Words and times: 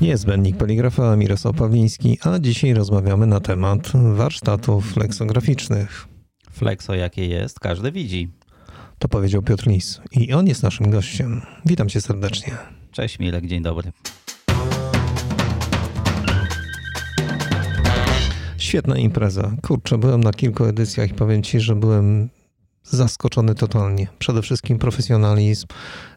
Niezbędnik 0.00 0.56
poligrafa 0.56 1.16
Mirosław 1.16 1.56
Pawliński, 1.56 2.18
a 2.22 2.38
dzisiaj 2.38 2.74
rozmawiamy 2.74 3.26
na 3.26 3.40
temat 3.40 3.92
warsztatów 4.14 4.92
fleksograficznych. 4.92 6.08
Flexo 6.50 6.94
jakie 6.94 7.26
jest, 7.26 7.60
każdy 7.60 7.92
widzi. 7.92 8.28
To 8.98 9.08
powiedział 9.08 9.42
Piotr 9.42 9.66
Lis 9.66 10.00
i 10.12 10.32
on 10.32 10.46
jest 10.46 10.62
naszym 10.62 10.90
gościem. 10.90 11.42
Witam 11.66 11.88
cię 11.88 12.00
serdecznie. 12.00 12.56
Cześć 12.92 13.18
Milek, 13.18 13.46
dzień 13.46 13.62
dobry. 13.62 13.92
Świetna 18.56 18.96
impreza. 18.96 19.52
Kurczę, 19.62 19.98
byłem 19.98 20.20
na 20.20 20.32
kilku 20.32 20.64
edycjach 20.64 21.10
i 21.10 21.14
powiem 21.14 21.42
ci, 21.42 21.60
że 21.60 21.76
byłem 21.76 22.28
zaskoczony 22.84 23.54
totalnie. 23.54 24.08
Przede 24.18 24.42
wszystkim 24.42 24.78
profesjonalizm, 24.78 25.66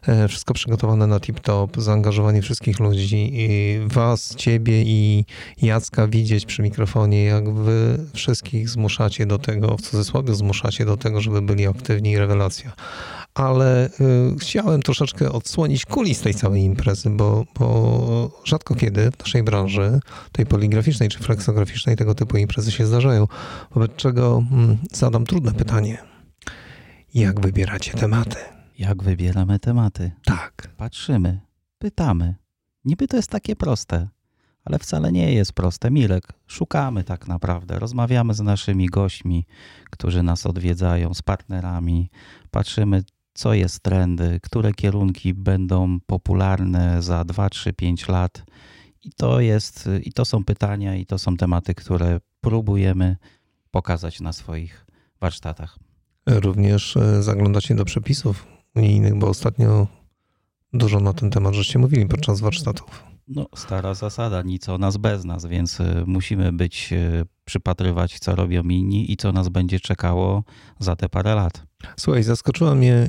e, 0.06 0.28
wszystko 0.28 0.54
przygotowane 0.54 1.06
na 1.06 1.18
tip-top, 1.18 1.80
zaangażowanie 1.80 2.42
wszystkich 2.42 2.80
ludzi 2.80 3.30
i 3.32 3.78
was, 3.86 4.34
ciebie 4.34 4.82
i 4.82 5.24
Jacka 5.62 6.08
widzieć 6.08 6.46
przy 6.46 6.62
mikrofonie, 6.62 7.24
jak 7.24 7.50
wy 7.50 7.98
wszystkich 8.14 8.68
zmuszacie 8.68 9.26
do 9.26 9.38
tego, 9.38 9.76
w 9.76 9.80
cudzysłowie 9.82 10.34
zmuszacie 10.34 10.84
do 10.84 10.96
tego, 10.96 11.20
żeby 11.20 11.42
byli 11.42 11.66
aktywni, 11.66 12.18
rewelacja. 12.18 12.72
Ale 13.34 13.86
y, 13.86 13.90
chciałem 14.38 14.82
troszeczkę 14.82 15.32
odsłonić 15.32 15.84
kulis 15.84 16.20
tej 16.20 16.34
całej 16.34 16.62
imprezy, 16.62 17.10
bo, 17.10 17.44
bo 17.58 18.40
rzadko 18.44 18.74
kiedy 18.74 19.10
w 19.10 19.18
naszej 19.18 19.42
branży, 19.42 20.00
tej 20.32 20.46
poligraficznej 20.46 21.08
czy 21.08 21.18
fleksograficznej, 21.18 21.96
tego 21.96 22.14
typu 22.14 22.36
imprezy 22.36 22.72
się 22.72 22.86
zdarzają. 22.86 23.26
Wobec 23.74 23.90
czego 23.96 24.42
mm, 24.52 24.78
zadam 24.92 25.26
trudne 25.26 25.52
pytanie 25.52 26.13
jak 27.14 27.40
wybieracie 27.40 27.92
tematy? 27.92 28.36
Jak 28.78 29.02
wybieramy 29.02 29.58
tematy? 29.58 30.12
Tak. 30.24 30.68
Patrzymy, 30.76 31.40
pytamy. 31.78 32.34
Niby 32.84 33.08
to 33.08 33.16
jest 33.16 33.30
takie 33.30 33.56
proste, 33.56 34.08
ale 34.64 34.78
wcale 34.78 35.12
nie 35.12 35.32
jest 35.32 35.52
proste. 35.52 35.90
Milek, 35.90 36.28
szukamy 36.46 37.04
tak 37.04 37.28
naprawdę, 37.28 37.78
rozmawiamy 37.78 38.34
z 38.34 38.40
naszymi 38.40 38.86
gośćmi, 38.86 39.46
którzy 39.90 40.22
nas 40.22 40.46
odwiedzają, 40.46 41.14
z 41.14 41.22
partnerami, 41.22 42.10
patrzymy, 42.50 43.02
co 43.34 43.54
jest 43.54 43.80
trendy, 43.80 44.40
które 44.42 44.72
kierunki 44.72 45.34
będą 45.34 46.00
popularne 46.06 47.02
za 47.02 47.24
2, 47.24 47.50
3, 47.50 47.72
5 47.72 48.08
lat. 48.08 48.44
I 49.02 49.10
to 49.16 49.40
jest, 49.40 49.88
i 50.02 50.12
to 50.12 50.24
są 50.24 50.44
pytania, 50.44 50.96
i 50.96 51.06
to 51.06 51.18
są 51.18 51.36
tematy, 51.36 51.74
które 51.74 52.20
próbujemy 52.40 53.16
pokazać 53.70 54.20
na 54.20 54.32
swoich 54.32 54.86
warsztatach. 55.20 55.83
Również 56.26 56.96
e, 56.96 57.22
zaglądacie 57.22 57.74
do 57.74 57.84
przepisów 57.84 58.46
unijnych, 58.74 59.14
bo 59.14 59.28
ostatnio 59.28 59.86
dużo 60.72 61.00
na 61.00 61.12
ten 61.12 61.30
temat 61.30 61.54
żeście 61.54 61.78
mówili 61.78 62.06
podczas 62.06 62.40
warsztatów. 62.40 63.04
No, 63.28 63.46
stara 63.56 63.94
zasada, 63.94 64.42
nic 64.42 64.68
o 64.68 64.78
nas 64.78 64.96
bez 64.96 65.24
nas, 65.24 65.46
więc 65.46 65.80
e, 65.80 66.04
musimy 66.06 66.52
być, 66.52 66.92
e, 66.92 67.24
przypatrywać, 67.44 68.18
co 68.18 68.36
robią 68.36 68.62
inni 68.62 69.12
i 69.12 69.16
co 69.16 69.32
nas 69.32 69.48
będzie 69.48 69.80
czekało 69.80 70.44
za 70.78 70.96
te 70.96 71.08
parę 71.08 71.34
lat. 71.34 71.62
Słuchaj, 71.96 72.22
zaskoczyła 72.22 72.74
mnie 72.74 73.08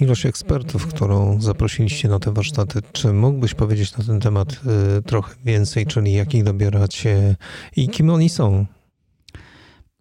ilość 0.00 0.26
ekspertów, 0.26 0.86
którą 0.86 1.40
zaprosiliście 1.40 2.08
na 2.08 2.18
te 2.18 2.32
warsztaty. 2.32 2.80
Czy 2.92 3.12
mógłbyś 3.12 3.54
powiedzieć 3.54 3.96
na 3.96 4.04
ten 4.04 4.20
temat 4.20 4.60
trochę 5.06 5.34
więcej, 5.44 5.86
czyli 5.86 6.12
jakich 6.12 6.44
dobieracie 6.44 7.36
i 7.76 7.88
kim 7.88 8.10
oni 8.10 8.28
są? 8.28 8.66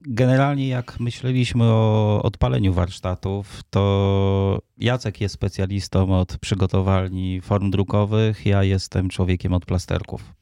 Generalnie 0.08 0.68
jak 0.68 1.00
myśleliśmy 1.00 1.64
o 1.64 2.22
odpaleniu 2.24 2.74
warsztatów, 2.74 3.64
to 3.70 4.60
Jacek 4.78 5.22
jest 5.22 5.36
specjalistą 5.36 6.20
od 6.20 6.38
przygotowalni 6.38 7.42
form 7.42 7.72
drukowych, 7.72 8.46
ja 8.46 8.64
jestem 8.64 9.10
człowiekiem 9.10 9.54
od 9.54 9.66
plasterków. 9.66 10.34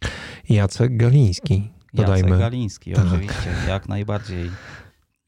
Jacek 0.50 0.98
Galiński, 0.98 1.70
dodajmy. 1.94 2.30
Jacek 2.30 2.40
Galiński, 2.40 2.94
tak. 2.94 3.06
oczywiście, 3.08 3.56
jak 3.68 3.90
najbardziej. 3.90 4.50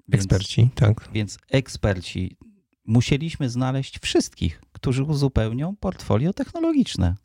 Więc, 0.08 0.24
eksperci, 0.24 0.70
tak. 0.76 1.10
Więc 1.14 1.38
eksperci. 1.52 2.38
Musieliśmy 2.86 3.50
znaleźć 3.50 4.00
wszystkich, 4.00 4.62
którzy 4.72 5.04
uzupełnią 5.04 5.76
portfolio 5.76 6.34
technologiczne. 6.34 7.16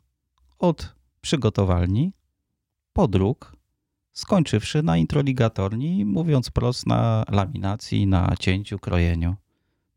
Od 0.59 0.95
przygotowalni, 1.21 2.13
podruk, 2.93 3.55
skończywszy 4.13 4.83
na 4.83 4.97
introligatorni, 4.97 6.05
mówiąc 6.05 6.51
prost, 6.51 6.87
na 6.87 7.23
laminacji, 7.29 8.07
na 8.07 8.35
cięciu, 8.39 8.79
krojeniu. 8.79 9.35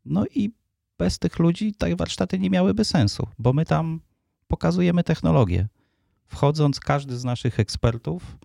No 0.05 0.25
i 0.35 0.51
bez 0.97 1.19
tych 1.19 1.39
ludzi 1.39 1.73
te 1.73 1.95
warsztaty 1.95 2.39
nie 2.39 2.49
miałyby 2.49 2.85
sensu, 2.85 3.27
bo 3.39 3.53
my 3.53 3.65
tam 3.65 4.01
pokazujemy 4.47 5.03
technologię. 5.03 5.67
Wchodząc, 6.27 6.79
każdy 6.79 7.17
z 7.17 7.23
naszych 7.23 7.59
ekspertów 7.59 8.37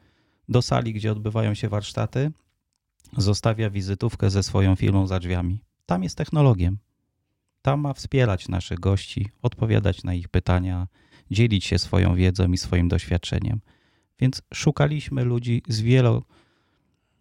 do 0.48 0.62
sali, 0.62 0.92
gdzie 0.92 1.12
odbywają 1.12 1.54
się 1.54 1.68
warsztaty, 1.68 2.32
zostawia 3.16 3.70
wizytówkę 3.70 4.30
ze 4.30 4.42
swoją 4.42 4.76
firmą 4.76 5.06
za 5.06 5.18
drzwiami. 5.18 5.64
Tam 5.86 6.02
jest 6.02 6.18
technologiem. 6.18 6.78
Tam 7.62 7.80
ma 7.80 7.92
wspierać 7.92 8.48
naszych 8.48 8.80
gości, 8.80 9.30
odpowiadać 9.42 10.04
na 10.04 10.14
ich 10.14 10.28
pytania, 10.28 10.86
dzielić 11.30 11.64
się 11.64 11.78
swoją 11.78 12.14
wiedzą 12.14 12.52
i 12.52 12.58
swoim 12.58 12.88
doświadczeniem. 12.88 13.60
Więc 14.20 14.42
szukaliśmy 14.54 15.24
ludzi 15.24 15.62
z 15.68 15.80
wielo, 15.80 16.22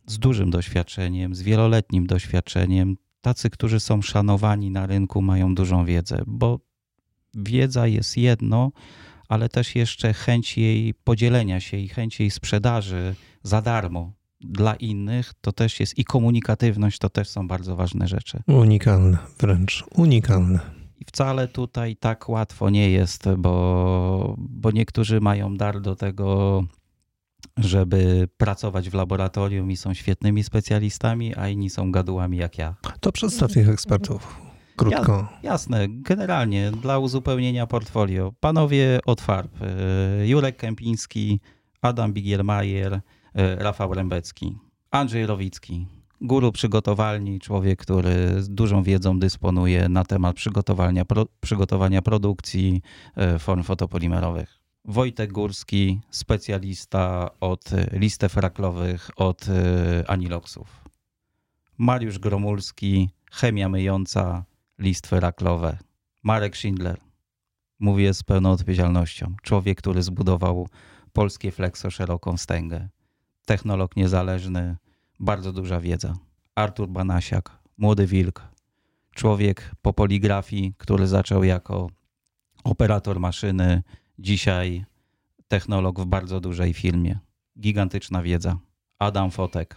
z 0.07 0.19
dużym 0.19 0.49
doświadczeniem, 0.49 1.35
z 1.35 1.41
wieloletnim 1.41 2.07
doświadczeniem, 2.07 2.97
tacy, 3.21 3.49
którzy 3.49 3.79
są 3.79 4.01
szanowani 4.01 4.71
na 4.71 4.87
rynku, 4.87 5.21
mają 5.21 5.55
dużą 5.55 5.85
wiedzę, 5.85 6.23
bo 6.27 6.59
wiedza 7.33 7.87
jest 7.87 8.17
jedno, 8.17 8.71
ale 9.29 9.49
też 9.49 9.75
jeszcze 9.75 10.13
chęć 10.13 10.57
jej 10.57 10.93
podzielenia 10.93 11.59
się 11.59 11.77
i 11.77 11.87
chęć 11.87 12.19
jej 12.19 12.31
sprzedaży 12.31 13.15
za 13.43 13.61
darmo 13.61 14.13
dla 14.41 14.75
innych, 14.75 15.33
to 15.41 15.51
też 15.51 15.79
jest 15.79 15.97
i 15.97 16.05
komunikatywność, 16.05 16.97
to 16.97 17.09
też 17.09 17.29
są 17.29 17.47
bardzo 17.47 17.75
ważne 17.75 18.07
rzeczy. 18.07 18.43
Unikalne, 18.47 19.17
wręcz 19.39 19.83
unikalne. 19.95 20.59
I 20.99 21.05
wcale 21.05 21.47
tutaj 21.47 21.95
tak 21.95 22.29
łatwo 22.29 22.69
nie 22.69 22.89
jest, 22.89 23.25
bo, 23.37 24.35
bo 24.37 24.71
niektórzy 24.71 25.21
mają 25.21 25.57
dar 25.57 25.81
do 25.81 25.95
tego 25.95 26.63
żeby 27.59 28.27
pracować 28.37 28.89
w 28.89 28.93
laboratorium 28.93 29.71
i 29.71 29.77
są 29.77 29.93
świetnymi 29.93 30.43
specjalistami, 30.43 31.35
a 31.35 31.49
inni 31.49 31.69
są 31.69 31.91
gadułami 31.91 32.37
jak 32.37 32.57
ja. 32.57 32.75
To 32.99 33.11
przedstaw 33.11 33.51
tych 33.51 33.69
ekspertów. 33.69 34.49
Krótko. 34.75 35.27
Ja, 35.43 35.51
jasne, 35.51 35.87
generalnie 35.89 36.71
dla 36.71 36.99
uzupełnienia 36.99 37.67
portfolio. 37.67 38.33
Panowie 38.39 38.99
od 39.05 39.21
farb. 39.21 39.51
E, 39.61 40.27
Jurek 40.27 40.57
Kępiński, 40.57 41.39
Adam 41.81 42.13
Bigielmajer, 42.13 42.93
e, 42.93 43.55
Rafał 43.55 43.93
Rębecki, 43.93 44.57
Andrzej 44.91 45.25
Rowicki. 45.25 45.87
Guru 46.21 46.51
przygotowalni, 46.51 47.39
człowiek, 47.39 47.79
który 47.79 48.43
z 48.43 48.49
dużą 48.49 48.83
wiedzą 48.83 49.19
dysponuje 49.19 49.89
na 49.89 50.03
temat 50.03 50.35
przygotowania, 50.35 51.05
pro, 51.05 51.25
przygotowania 51.41 52.01
produkcji 52.01 52.81
e, 53.15 53.39
form 53.39 53.63
fotopolimerowych. 53.63 54.58
Wojtek 54.85 55.31
Górski, 55.31 56.01
specjalista 56.11 57.29
od 57.39 57.69
listew 57.91 58.37
raklowych, 58.37 59.09
od 59.15 59.47
y, 59.47 60.07
aniloksów. 60.07 60.83
Mariusz 61.77 62.19
Gromulski, 62.19 63.09
chemia 63.31 63.69
myjąca, 63.69 64.45
listwy 64.79 65.19
raklowe. 65.19 65.77
Marek 66.23 66.57
Schindler, 66.57 66.99
mówię 67.79 68.13
z 68.13 68.23
pełną 68.23 68.51
odpowiedzialnością. 68.51 69.35
Człowiek, 69.41 69.77
który 69.77 70.03
zbudował 70.03 70.67
polskie 71.13 71.51
flexo 71.51 71.91
szeroką 71.91 72.37
wstęgę. 72.37 72.89
Technolog 73.45 73.95
niezależny, 73.95 74.77
bardzo 75.19 75.53
duża 75.53 75.79
wiedza. 75.79 76.17
Artur 76.55 76.89
Banasiak, 76.89 77.59
młody 77.77 78.07
wilk. 78.07 78.47
Człowiek 79.15 79.71
po 79.81 79.93
poligrafii, 79.93 80.73
który 80.77 81.07
zaczął 81.07 81.43
jako 81.43 81.89
operator 82.63 83.19
maszyny, 83.19 83.83
Dzisiaj 84.21 84.85
technolog 85.47 85.99
w 85.99 86.05
bardzo 86.05 86.39
dużej 86.39 86.73
firmie. 86.73 87.19
Gigantyczna 87.59 88.23
wiedza. 88.23 88.57
Adam 88.99 89.31
Fotek. 89.31 89.75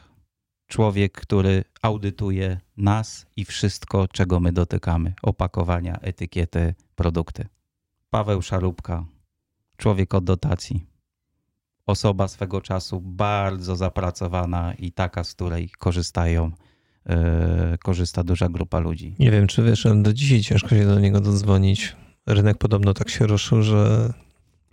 Człowiek, 0.67 1.13
który 1.13 1.65
audytuje 1.83 2.61
nas 2.77 3.27
i 3.37 3.45
wszystko, 3.45 4.09
czego 4.09 4.41
my 4.41 4.53
dotykamy. 4.53 5.15
Opakowania, 5.23 5.99
etykiety, 6.01 6.75
produkty. 6.95 7.47
Paweł 8.11 8.43
Szarubka. 8.43 9.05
Człowiek 9.77 10.15
od 10.15 10.25
dotacji. 10.25 10.87
Osoba 11.87 12.29
swego 12.29 12.61
czasu 12.61 13.01
bardzo 13.01 13.77
zapracowana 13.77 14.75
i 14.75 14.93
taka, 14.93 15.25
z 15.25 15.35
której 15.35 15.71
korzystają 15.79 16.51
yy, 17.07 17.15
korzysta 17.79 18.25
duża 18.25 18.49
grupa 18.49 18.79
ludzi. 18.79 19.15
Nie 19.19 19.31
wiem, 19.31 19.47
czy 19.47 19.63
wiesz, 19.63 19.87
do 19.95 20.13
dzisiaj 20.13 20.41
ciężko 20.41 20.69
się 20.69 20.87
do 20.87 21.01
niego 21.01 21.21
dodzwonić. 21.21 21.97
Rynek 22.27 22.59
podobno 22.59 22.95
tak 22.95 23.11
się 23.11 23.27
ruszył, 23.27 23.63
że 23.63 24.13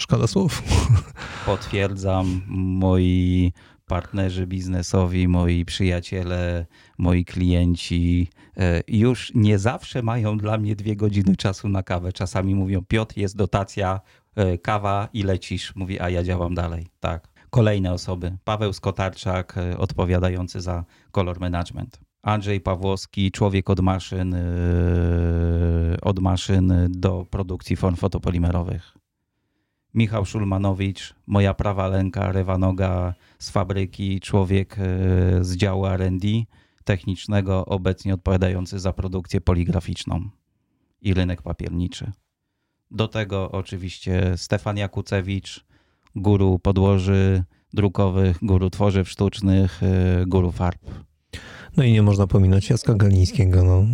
Szkoda 0.01 0.27
słów. 0.27 0.63
Potwierdzam, 1.45 2.41
moi 2.47 3.53
partnerzy 3.87 4.47
biznesowi, 4.47 5.27
moi 5.27 5.65
przyjaciele, 5.65 6.65
moi 6.97 7.25
klienci 7.25 8.29
e, 8.57 8.81
już 8.87 9.31
nie 9.35 9.59
zawsze 9.59 10.01
mają 10.01 10.37
dla 10.37 10.57
mnie 10.57 10.75
dwie 10.75 10.95
godziny 10.95 11.35
czasu 11.35 11.69
na 11.69 11.83
kawę. 11.83 12.13
Czasami 12.13 12.55
mówią, 12.55 12.85
Piotr, 12.87 13.17
jest 13.17 13.37
dotacja, 13.37 14.01
e, 14.35 14.57
kawa 14.57 15.09
i 15.13 15.23
lecisz. 15.23 15.75
Mówi, 15.75 15.99
a 15.99 16.09
ja 16.09 16.23
działam 16.23 16.55
dalej. 16.55 16.87
Tak. 16.99 17.27
Kolejne 17.49 17.93
osoby. 17.93 18.37
Paweł 18.43 18.73
Skotarczak, 18.73 19.57
e, 19.57 19.77
odpowiadający 19.77 20.61
za 20.61 20.85
color 21.11 21.39
management. 21.39 21.99
Andrzej 22.21 22.61
Pawłowski, 22.61 23.31
człowiek 23.31 23.69
od 23.69 23.79
maszyn, 23.79 24.35
od 26.01 26.19
maszyn 26.19 26.87
do 26.89 27.25
produkcji 27.29 27.75
form 27.75 27.95
fotopolimerowych. 27.95 28.98
Michał 29.99 30.25
Szulmanowicz, 30.25 31.13
moja 31.27 31.53
prawa 31.53 31.89
ręka, 31.89 32.31
lewa 32.31 32.57
noga 32.57 33.13
z 33.39 33.49
fabryki, 33.49 34.19
człowiek 34.19 34.75
z 35.41 35.55
działu 35.55 35.85
R&D 35.85 36.27
technicznego, 36.83 37.65
obecnie 37.65 38.13
odpowiadający 38.13 38.79
za 38.79 38.93
produkcję 38.93 39.41
poligraficzną 39.41 40.29
i 41.01 41.13
rynek 41.13 41.41
papierniczy. 41.41 42.11
Do 42.91 43.07
tego 43.07 43.51
oczywiście 43.51 44.33
Stefan 44.37 44.77
Jakucewicz, 44.77 45.65
guru 46.15 46.59
podłoży 46.59 47.43
drukowych, 47.73 48.37
guru 48.41 48.69
tworzyw 48.69 49.09
sztucznych, 49.09 49.83
y, 49.83 50.25
guru 50.25 50.51
farb. 50.51 50.81
No 51.77 51.83
i 51.83 51.91
nie 51.91 52.01
można 52.01 52.27
pominąć 52.27 52.69
Jacka 52.69 52.93
Galińskiego, 52.93 53.63
no. 53.63 53.85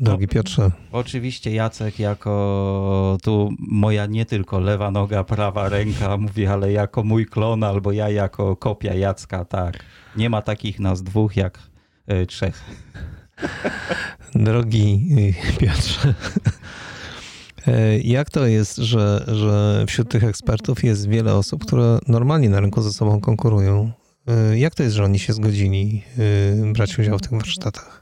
Drogi 0.00 0.26
no, 0.26 0.32
Piotrze. 0.32 0.70
Oczywiście 0.92 1.54
Jacek 1.54 1.98
jako 1.98 3.18
tu 3.22 3.50
moja 3.58 4.06
nie 4.06 4.26
tylko 4.26 4.60
lewa 4.60 4.90
noga, 4.90 5.24
prawa 5.24 5.68
ręka, 5.68 6.16
mówi, 6.16 6.46
ale 6.46 6.72
jako 6.72 7.02
mój 7.02 7.26
klon 7.26 7.64
albo 7.64 7.92
ja 7.92 8.08
jako 8.08 8.56
kopia 8.56 8.94
Jacka, 8.94 9.44
tak. 9.44 9.78
Nie 10.16 10.30
ma 10.30 10.42
takich 10.42 10.80
nas 10.80 11.02
dwóch 11.02 11.36
jak 11.36 11.58
y, 12.12 12.26
trzech. 12.26 12.64
Drogi 14.34 15.08
y, 15.18 15.58
Piotrze, 15.58 16.14
e, 17.66 17.98
jak 17.98 18.30
to 18.30 18.46
jest, 18.46 18.76
że, 18.76 19.24
że 19.28 19.84
wśród 19.86 20.10
tych 20.10 20.24
ekspertów 20.24 20.84
jest 20.84 21.08
wiele 21.08 21.34
osób, 21.34 21.64
które 21.64 21.98
normalnie 22.08 22.48
na 22.48 22.60
rynku 22.60 22.82
ze 22.82 22.92
sobą 22.92 23.20
konkurują? 23.20 23.92
E, 24.28 24.58
jak 24.58 24.74
to 24.74 24.82
jest, 24.82 24.96
że 24.96 25.04
oni 25.04 25.18
się 25.18 25.32
zgodzili 25.32 26.02
brać 26.72 26.98
udział 26.98 27.18
w 27.18 27.22
tych 27.22 27.30
warsztatach? 27.30 27.99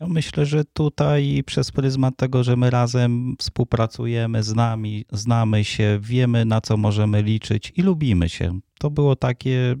Ja 0.00 0.06
myślę, 0.06 0.46
że 0.46 0.64
tutaj 0.64 1.42
przez 1.46 1.70
pryzmat 1.72 2.16
tego, 2.16 2.44
że 2.44 2.56
my 2.56 2.70
razem 2.70 3.34
współpracujemy, 3.38 4.42
znamy, 4.42 5.02
znamy 5.12 5.64
się, 5.64 5.98
wiemy 6.02 6.44
na 6.44 6.60
co 6.60 6.76
możemy 6.76 7.22
liczyć 7.22 7.72
i 7.76 7.82
lubimy 7.82 8.28
się. 8.28 8.60
To 8.78 8.90
było 8.90 9.16
takie 9.16 9.76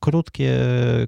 krótkie, 0.00 0.58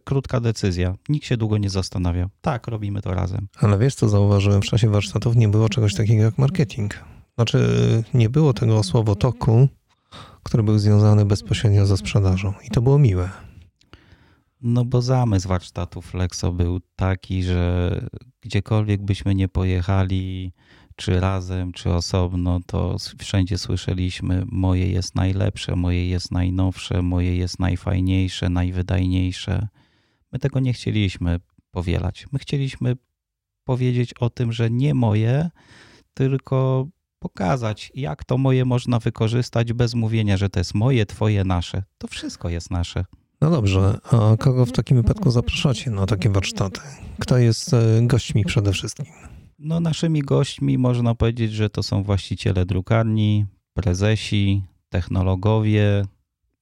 krótka 0.04 0.40
decyzja. 0.40 0.94
Nikt 1.08 1.26
się 1.26 1.36
długo 1.36 1.58
nie 1.58 1.70
zastanawiał. 1.70 2.28
Tak, 2.40 2.66
robimy 2.66 3.02
to 3.02 3.14
razem. 3.14 3.48
Ale 3.58 3.78
wiesz, 3.78 3.94
co 3.94 4.08
zauważyłem 4.08 4.62
w 4.62 4.64
czasie 4.64 4.90
warsztatów? 4.90 5.36
Nie 5.36 5.48
było 5.48 5.68
czegoś 5.68 5.94
takiego 5.94 6.22
jak 6.22 6.38
marketing. 6.38 7.04
Znaczy, 7.34 7.68
nie 8.14 8.28
było 8.28 8.52
tego 8.52 8.82
słowotoku, 8.82 9.68
który 10.42 10.62
był 10.62 10.78
związany 10.78 11.24
bezpośrednio 11.24 11.86
ze 11.86 11.96
sprzedażą. 11.96 12.52
I 12.66 12.70
to 12.70 12.82
było 12.82 12.98
miłe. 12.98 13.30
No 14.62 14.84
bo 14.84 15.02
zamysł 15.02 15.48
warsztatów 15.48 16.14
Lexo 16.14 16.52
był 16.52 16.80
taki, 16.96 17.42
że 17.42 17.90
gdziekolwiek 18.40 19.02
byśmy 19.02 19.34
nie 19.34 19.48
pojechali, 19.48 20.52
czy 20.96 21.20
razem, 21.20 21.72
czy 21.72 21.92
osobno, 21.92 22.60
to 22.66 22.96
wszędzie 23.18 23.58
słyszeliśmy: 23.58 24.44
moje 24.46 24.92
jest 24.92 25.14
najlepsze, 25.14 25.76
moje 25.76 26.08
jest 26.08 26.32
najnowsze, 26.32 27.02
moje 27.02 27.36
jest 27.36 27.58
najfajniejsze, 27.58 28.48
najwydajniejsze. 28.48 29.68
My 30.32 30.38
tego 30.38 30.60
nie 30.60 30.72
chcieliśmy 30.72 31.40
powielać. 31.70 32.26
My 32.32 32.38
chcieliśmy 32.38 32.96
powiedzieć 33.64 34.14
o 34.14 34.30
tym, 34.30 34.52
że 34.52 34.70
nie 34.70 34.94
moje, 34.94 35.50
tylko 36.14 36.88
pokazać, 37.18 37.92
jak 37.94 38.24
to 38.24 38.38
moje 38.38 38.64
można 38.64 38.98
wykorzystać 38.98 39.72
bez 39.72 39.94
mówienia, 39.94 40.36
że 40.36 40.48
to 40.50 40.60
jest 40.60 40.74
moje, 40.74 41.06
twoje, 41.06 41.44
nasze. 41.44 41.82
To 41.98 42.08
wszystko 42.08 42.48
jest 42.48 42.70
nasze. 42.70 43.04
No 43.40 43.50
dobrze, 43.50 43.98
a 44.04 44.36
kogo 44.36 44.66
w 44.66 44.72
takim 44.72 44.96
wypadku 44.96 45.30
zapraszacie 45.30 45.90
na 45.90 46.06
takie 46.06 46.30
warsztaty? 46.30 46.80
Kto 47.18 47.38
jest 47.38 47.74
e, 47.74 47.78
gośćmi 48.02 48.44
przede 48.44 48.72
wszystkim? 48.72 49.06
No, 49.58 49.80
naszymi 49.80 50.22
gośćmi 50.22 50.78
można 50.78 51.14
powiedzieć, 51.14 51.52
że 51.52 51.70
to 51.70 51.82
są 51.82 52.02
właściciele 52.02 52.66
drukarni, 52.66 53.46
prezesi, 53.74 54.62
technologowie, 54.88 56.04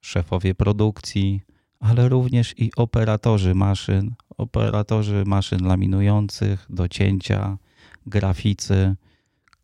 szefowie 0.00 0.54
produkcji, 0.54 1.40
ale 1.80 2.08
również 2.08 2.54
i 2.58 2.70
operatorzy 2.76 3.54
maszyn, 3.54 4.14
operatorzy 4.36 5.24
maszyn 5.26 5.66
laminujących, 5.66 6.66
do 6.70 6.88
cięcia, 6.88 7.58
graficy. 8.06 8.96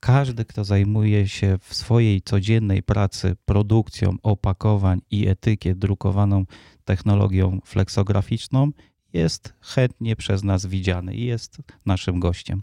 Każdy, 0.00 0.44
kto 0.44 0.64
zajmuje 0.64 1.28
się 1.28 1.58
w 1.60 1.74
swojej 1.74 2.22
codziennej 2.22 2.82
pracy 2.82 3.36
produkcją 3.44 4.16
opakowań 4.22 5.00
i 5.10 5.28
etykiet 5.28 5.78
drukowaną 5.78 6.44
technologią 6.84 7.60
fleksograficzną, 7.64 8.70
jest 9.12 9.54
chętnie 9.60 10.16
przez 10.16 10.44
nas 10.44 10.66
widziany 10.66 11.14
i 11.14 11.24
jest 11.24 11.58
naszym 11.86 12.20
gościem. 12.20 12.60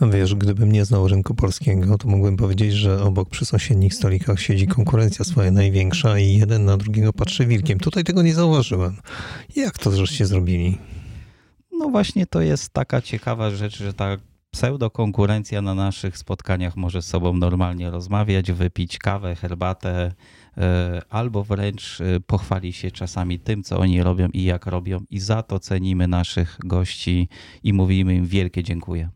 Wiesz, 0.00 0.34
gdybym 0.34 0.72
nie 0.72 0.84
znał 0.84 1.08
rynku 1.08 1.34
polskiego, 1.34 1.98
to 1.98 2.08
mógłbym 2.08 2.36
powiedzieć, 2.36 2.72
że 2.72 3.02
obok 3.02 3.30
przy 3.30 3.44
sąsiednich 3.44 3.94
stolikach 3.94 4.40
siedzi 4.40 4.66
konkurencja 4.66 5.24
swoja 5.24 5.50
największa 5.50 6.18
i 6.18 6.34
jeden 6.34 6.64
na 6.64 6.76
drugiego 6.76 7.12
patrzy 7.12 7.46
wilkiem. 7.46 7.78
Tutaj 7.78 8.04
tego 8.04 8.22
nie 8.22 8.34
zauważyłem. 8.34 8.96
Jak 9.56 9.78
to 9.78 9.96
żeście 9.96 10.26
zrobili? 10.26 10.78
No 11.72 11.88
właśnie 11.88 12.26
to 12.26 12.40
jest 12.40 12.72
taka 12.72 13.02
ciekawa 13.02 13.50
rzecz, 13.50 13.78
że 13.78 13.92
ta 13.92 14.16
pseudokonkurencja 14.50 15.62
na 15.62 15.74
naszych 15.74 16.18
spotkaniach 16.18 16.76
może 16.76 17.02
z 17.02 17.06
sobą 17.06 17.32
normalnie 17.32 17.90
rozmawiać, 17.90 18.52
wypić 18.52 18.98
kawę, 18.98 19.34
herbatę, 19.34 20.12
albo 21.08 21.44
wręcz 21.44 22.00
e, 22.00 22.20
pochwali 22.20 22.72
się 22.72 22.90
czasami 22.90 23.38
tym, 23.38 23.62
co 23.62 23.78
oni 23.78 24.02
robią 24.02 24.28
i 24.32 24.44
jak 24.44 24.66
robią, 24.66 25.00
i 25.10 25.20
za 25.20 25.42
to 25.42 25.58
cenimy 25.58 26.08
naszych 26.08 26.58
gości 26.64 27.28
i 27.62 27.72
mówimy 27.72 28.14
im 28.14 28.26
wielkie 28.26 28.62
dziękuję. 28.62 29.10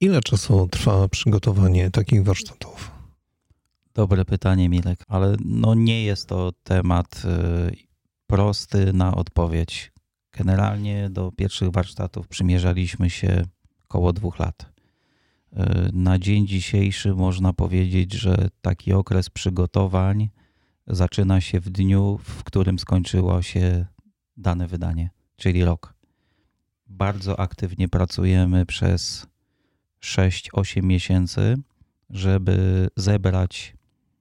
Ile 0.00 0.20
czasu 0.20 0.68
trwa 0.68 1.08
przygotowanie 1.08 1.90
takich 1.90 2.24
warsztatów? 2.24 2.90
Dobre 3.94 4.24
pytanie, 4.24 4.68
Milek, 4.68 5.04
ale 5.08 5.36
no 5.44 5.74
nie 5.74 6.04
jest 6.04 6.26
to 6.26 6.52
temat 6.64 7.22
y, 7.24 7.76
prosty 8.26 8.92
na 8.92 9.14
odpowiedź. 9.14 9.92
Generalnie 10.32 11.10
do 11.10 11.32
pierwszych 11.32 11.70
warsztatów 11.70 12.28
przymierzaliśmy 12.28 13.10
się 13.10 13.44
około 13.84 14.12
dwóch 14.12 14.38
lat. 14.38 14.79
Y, 15.52 15.90
na 15.92 16.18
dzień 16.18 16.46
dzisiejszy 16.46 17.14
można 17.14 17.52
powiedzieć, 17.52 18.12
że 18.12 18.48
taki 18.62 18.92
okres 18.92 19.30
przygotowań 19.30 20.30
zaczyna 20.86 21.40
się 21.40 21.60
w 21.60 21.70
dniu, 21.70 22.18
w 22.22 22.44
którym 22.44 22.78
skończyło 22.78 23.42
się 23.42 23.86
dane 24.36 24.66
wydanie, 24.66 25.10
czyli 25.36 25.64
rok. 25.64 25.94
Bardzo 26.86 27.40
aktywnie 27.40 27.88
pracujemy 27.88 28.66
przez 28.66 29.26
6-8 30.02 30.82
miesięcy, 30.82 31.56
żeby 32.10 32.88
zebrać 32.96 33.74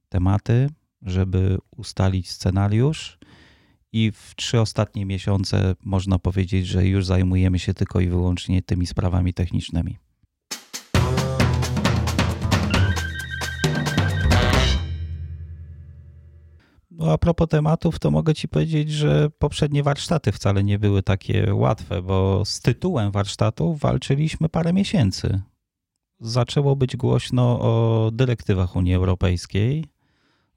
tematy, 0.09 0.69
żeby 1.01 1.57
ustalić 1.77 2.31
scenariusz. 2.31 3.19
I 3.91 4.11
w 4.11 4.35
trzy 4.35 4.59
ostatnie 4.59 5.05
miesiące 5.05 5.75
można 5.83 6.19
powiedzieć, 6.19 6.67
że 6.67 6.87
już 6.87 7.05
zajmujemy 7.05 7.59
się 7.59 7.73
tylko 7.73 7.99
i 7.99 8.07
wyłącznie 8.07 8.61
tymi 8.61 8.87
sprawami 8.87 9.33
technicznymi. 9.33 9.97
A 17.07 17.17
propos 17.17 17.47
tematów, 17.47 17.99
to 17.99 18.11
mogę 18.11 18.33
Ci 18.33 18.47
powiedzieć, 18.47 18.91
że 18.91 19.29
poprzednie 19.39 19.83
warsztaty 19.83 20.31
wcale 20.31 20.63
nie 20.63 20.79
były 20.79 21.03
takie 21.03 21.53
łatwe, 21.53 22.01
bo 22.01 22.45
z 22.45 22.59
tytułem 22.59 23.11
warsztatów 23.11 23.79
walczyliśmy 23.79 24.49
parę 24.49 24.73
miesięcy 24.73 25.41
zaczęło 26.19 26.75
być 26.75 26.97
głośno 26.97 27.59
o 27.61 28.11
dyrektywach 28.13 28.75
Unii 28.75 28.93
Europejskiej. 28.93 29.85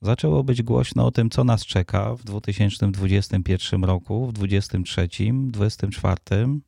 Zaczęło 0.00 0.44
być 0.44 0.62
głośno 0.62 1.06
o 1.06 1.10
tym, 1.10 1.30
co 1.30 1.44
nas 1.44 1.66
czeka 1.66 2.14
w 2.14 2.24
2021 2.24 3.84
roku, 3.84 4.26
w 4.26 4.32
2023, 4.32 5.32
2024. 5.32 6.60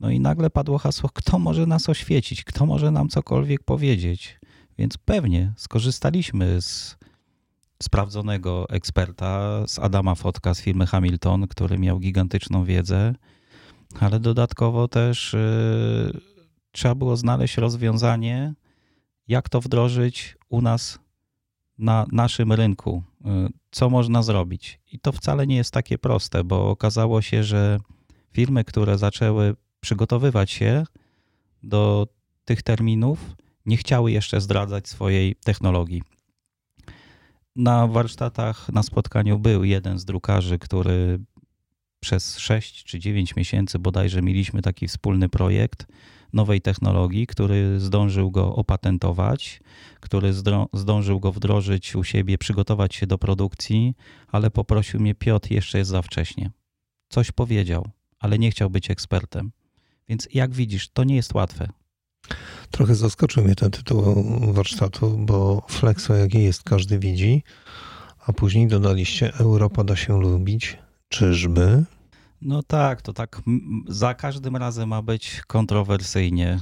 No 0.00 0.10
i 0.10 0.20
nagle 0.20 0.50
padło 0.50 0.78
hasło, 0.78 1.10
kto 1.14 1.38
może 1.38 1.66
nas 1.66 1.88
oświecić, 1.88 2.44
kto 2.44 2.66
może 2.66 2.90
nam 2.90 3.08
cokolwiek 3.08 3.62
powiedzieć. 3.62 4.40
Więc 4.78 4.98
pewnie 4.98 5.52
skorzystaliśmy 5.56 6.62
z 6.62 6.96
sprawdzonego 7.82 8.66
eksperta, 8.68 9.62
z 9.66 9.78
Adama 9.78 10.14
Fotka 10.14 10.54
z 10.54 10.60
firmy 10.60 10.86
Hamilton, 10.86 11.48
który 11.48 11.78
miał 11.78 11.98
gigantyczną 11.98 12.64
wiedzę, 12.64 13.14
ale 14.00 14.20
dodatkowo 14.20 14.88
też 14.88 15.32
yy, 16.12 16.20
trzeba 16.72 16.94
było 16.94 17.16
znaleźć 17.16 17.56
rozwiązanie, 17.56 18.54
jak 19.28 19.48
to 19.48 19.60
wdrożyć 19.60 20.36
u 20.48 20.62
nas 20.62 20.98
na 21.78 22.06
naszym 22.12 22.52
rynku, 22.52 23.02
y, 23.20 23.24
co 23.70 23.90
można 23.90 24.22
zrobić. 24.22 24.80
I 24.92 24.98
to 24.98 25.12
wcale 25.12 25.46
nie 25.46 25.56
jest 25.56 25.70
takie 25.70 25.98
proste, 25.98 26.44
bo 26.44 26.70
okazało 26.70 27.22
się, 27.22 27.44
że 27.44 27.78
firmy, 28.32 28.64
które 28.64 28.98
zaczęły 28.98 29.56
przygotowywać 29.80 30.50
się, 30.50 30.84
do 31.62 32.06
tych 32.44 32.62
terminów, 32.62 33.36
nie 33.66 33.76
chciały 33.76 34.12
jeszcze 34.12 34.40
zdradzać 34.40 34.88
swojej 34.88 35.36
technologii. 35.36 36.02
Na 37.56 37.86
warsztatach, 37.86 38.68
na 38.72 38.82
spotkaniu 38.82 39.38
był 39.38 39.64
jeden 39.64 39.98
z 39.98 40.04
drukarzy, 40.04 40.58
który 40.58 41.20
przez 42.00 42.38
6 42.38 42.84
czy 42.84 42.98
9 42.98 43.36
miesięcy 43.36 43.78
bodajże 43.78 44.22
mieliśmy 44.22 44.62
taki 44.62 44.88
wspólny 44.88 45.28
projekt 45.28 45.86
nowej 46.32 46.60
technologii, 46.60 47.26
który 47.26 47.80
zdążył 47.80 48.30
go 48.30 48.54
opatentować, 48.54 49.60
który 50.00 50.32
zdążył 50.72 51.20
go 51.20 51.32
wdrożyć 51.32 51.96
u 51.96 52.04
siebie, 52.04 52.38
przygotować 52.38 52.94
się 52.94 53.06
do 53.06 53.18
produkcji, 53.18 53.94
ale 54.28 54.50
poprosił 54.50 55.00
mnie 55.00 55.14
Piotr, 55.14 55.50
jeszcze 55.50 55.78
jest 55.78 55.90
za 55.90 56.02
wcześnie. 56.02 56.50
Coś 57.08 57.32
powiedział, 57.32 57.88
ale 58.18 58.38
nie 58.38 58.50
chciał 58.50 58.70
być 58.70 58.90
ekspertem. 58.90 59.52
Więc 60.08 60.28
jak 60.34 60.54
widzisz, 60.54 60.88
to 60.88 61.04
nie 61.04 61.16
jest 61.16 61.34
łatwe. 61.34 61.68
Trochę 62.70 62.94
zaskoczył 62.94 63.44
mnie 63.44 63.54
ten 63.54 63.70
tytuł 63.70 64.24
warsztatu, 64.52 65.16
bo 65.18 65.66
Flexo, 65.68 66.14
jaki 66.14 66.42
jest, 66.42 66.62
każdy 66.62 66.98
widzi, 66.98 67.42
a 68.26 68.32
później 68.32 68.68
dodaliście 68.68 69.32
Europa 69.34 69.84
da 69.84 69.96
się 69.96 70.20
lubić. 70.20 70.78
Czyżby? 71.08 71.84
No 72.42 72.62
tak, 72.62 73.02
to 73.02 73.12
tak 73.12 73.42
za 73.88 74.14
każdym 74.14 74.56
razem 74.56 74.88
ma 74.88 75.02
być 75.02 75.42
kontrowersyjnie. 75.46 76.58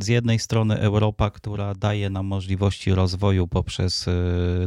Z 0.00 0.08
jednej 0.08 0.38
strony 0.38 0.78
Europa, 0.78 1.30
która 1.30 1.74
daje 1.74 2.10
nam 2.10 2.26
możliwości 2.26 2.94
rozwoju 2.94 3.48
poprzez 3.48 4.08
y, 4.08 4.12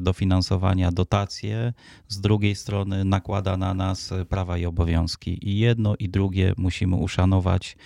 dofinansowania, 0.01 0.91
dotacje, 0.91 1.73
z 2.07 2.21
drugiej 2.21 2.55
strony 2.55 3.05
nakłada 3.05 3.57
na 3.57 3.73
nas 3.73 4.13
prawa 4.29 4.57
i 4.57 4.65
obowiązki. 4.65 5.49
I 5.49 5.57
jedno 5.59 5.95
i 5.99 6.09
drugie 6.09 6.53
musimy 6.57 6.95
uszanować, 6.95 7.77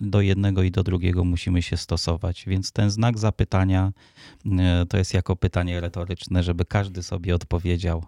do 0.00 0.20
jednego 0.20 0.62
i 0.62 0.70
do 0.70 0.82
drugiego 0.82 1.24
musimy 1.24 1.62
się 1.62 1.76
stosować. 1.76 2.44
Więc 2.46 2.72
ten 2.72 2.90
znak 2.90 3.18
zapytania 3.18 3.92
y, 4.46 4.50
to 4.88 4.96
jest 4.96 5.14
jako 5.14 5.36
pytanie 5.36 5.80
retoryczne, 5.80 6.42
żeby 6.42 6.64
każdy 6.64 7.02
sobie 7.02 7.34
odpowiedział, 7.34 8.04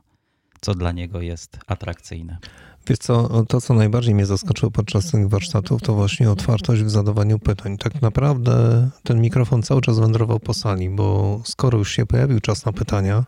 co 0.65 0.75
dla 0.75 0.93
niego 0.93 1.21
jest 1.21 1.59
atrakcyjne. 1.67 2.39
Wiesz 2.87 2.99
co, 2.99 3.45
to 3.45 3.61
co 3.61 3.75
najbardziej 3.75 4.15
mnie 4.15 4.27
zaskoczyło 4.27 4.71
podczas 4.71 5.11
tych 5.11 5.29
warsztatów, 5.29 5.83
to 5.83 5.95
właśnie 5.95 6.31
otwartość 6.31 6.83
w 6.83 6.91
zadawaniu 6.91 7.39
pytań. 7.39 7.79
Tak 7.79 8.03
naprawdę 8.03 8.89
ten 9.03 9.21
mikrofon 9.21 9.63
cały 9.63 9.81
czas 9.81 9.99
wędrował 9.99 10.41
po 10.41 10.55
sali, 10.55 10.91
bo 10.91 11.41
skoro 11.45 11.79
już 11.79 11.93
się 11.93 12.07
pojawił 12.07 12.41
czas 12.41 12.65
na 12.65 12.73
pytania, 12.73 13.25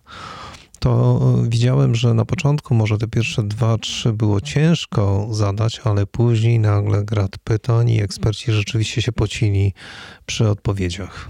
to 0.78 1.20
widziałem, 1.48 1.94
że 1.94 2.14
na 2.14 2.24
początku 2.24 2.74
może 2.74 2.98
te 2.98 3.08
pierwsze 3.08 3.42
dwa, 3.42 3.78
trzy 3.78 4.12
było 4.12 4.40
ciężko 4.40 5.28
zadać, 5.30 5.80
ale 5.84 6.06
później 6.06 6.58
nagle 6.58 7.04
grad 7.04 7.38
pytań 7.38 7.90
i 7.90 8.02
eksperci 8.02 8.52
rzeczywiście 8.52 9.02
się 9.02 9.12
pocili 9.12 9.74
przy 10.26 10.48
odpowiedziach. 10.48 11.28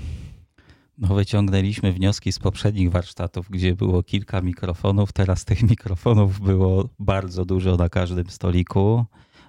No, 0.98 1.14
wyciągnęliśmy 1.14 1.92
wnioski 1.92 2.32
z 2.32 2.38
poprzednich 2.38 2.90
warsztatów, 2.90 3.50
gdzie 3.50 3.74
było 3.74 4.02
kilka 4.02 4.40
mikrofonów. 4.40 5.12
Teraz 5.12 5.44
tych 5.44 5.62
mikrofonów 5.70 6.40
było 6.40 6.88
bardzo 6.98 7.44
dużo 7.44 7.76
na 7.76 7.88
każdym 7.88 8.30
stoliku. 8.30 9.04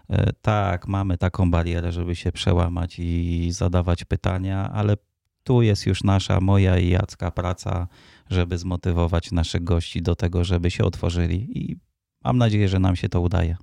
E, 0.10 0.34
tak, 0.42 0.88
mamy 0.88 1.18
taką 1.18 1.52
barierę, 1.52 1.92
żeby 1.92 2.16
się 2.16 2.32
przełamać 2.32 3.00
i 3.00 3.50
zadawać 3.52 4.06
pytania, 4.06 4.72
ale 4.72 4.98
tu 5.44 5.62
jest 5.62 5.86
już 5.86 6.04
nasza, 6.04 6.42
moja 6.42 6.78
i 6.78 6.90
Jacka 6.90 7.32
praca, 7.32 7.88
żeby 8.30 8.58
zmotywować 8.58 9.32
naszych 9.32 9.64
gości 9.64 10.02
do 10.02 10.16
tego, 10.16 10.44
żeby 10.44 10.72
się 10.72 10.84
otworzyli 10.84 11.60
i 11.60 11.78
mam 12.24 12.38
nadzieję, 12.38 12.68
że 12.68 12.80
nam 12.80 12.96
się 12.96 13.10
to 13.10 13.22
udaje. 13.22 13.58